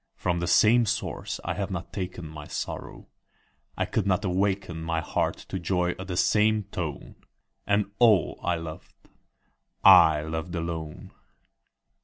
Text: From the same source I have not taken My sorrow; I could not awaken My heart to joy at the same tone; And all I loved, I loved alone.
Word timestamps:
From 0.15 0.39
the 0.39 0.47
same 0.47 0.87
source 0.87 1.39
I 1.43 1.53
have 1.53 1.69
not 1.69 1.93
taken 1.93 2.27
My 2.27 2.47
sorrow; 2.47 3.05
I 3.77 3.85
could 3.85 4.07
not 4.07 4.25
awaken 4.25 4.81
My 4.81 4.99
heart 4.99 5.37
to 5.49 5.59
joy 5.59 5.91
at 5.99 6.07
the 6.07 6.17
same 6.17 6.63
tone; 6.71 7.17
And 7.67 7.91
all 7.99 8.39
I 8.41 8.55
loved, 8.55 8.95
I 9.83 10.21
loved 10.23 10.55
alone. 10.55 11.11